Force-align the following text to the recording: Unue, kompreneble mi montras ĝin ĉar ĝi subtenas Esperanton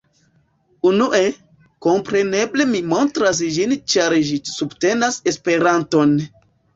Unue, 0.91 1.17
kompreneble 1.85 2.65
mi 2.71 2.81
montras 2.93 3.41
ĝin 3.57 3.75
ĉar 3.95 4.15
ĝi 4.31 4.39
subtenas 4.53 5.21
Esperanton 5.33 6.17